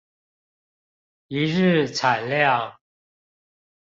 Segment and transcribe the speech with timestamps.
[1.27, 2.75] 一日產量